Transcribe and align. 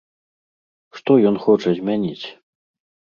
Што 0.99 1.11
ён 1.31 1.37
хоча 1.43 1.69
змяніць? 1.81 2.27